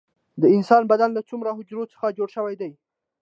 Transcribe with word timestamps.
د 0.41 0.43
انسان 0.55 0.81
بدن 0.91 1.09
له 1.17 1.21
څومره 1.29 1.55
حجرو 1.57 1.89
څخه 1.93 2.15
جوړ 2.17 2.27
شوی 2.35 2.55
دی 2.61 2.71